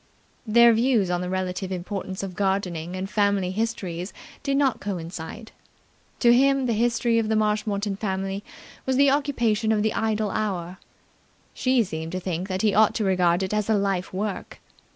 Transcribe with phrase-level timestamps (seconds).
[0.47, 5.51] Their views on the relative importance of gardening and family histories did not coincide.
[6.21, 8.43] To him the history of the Marshmoreton family
[8.87, 10.79] was the occupation of the idle hour:
[11.53, 14.59] she seemed to think that he ought to regard it as a life work.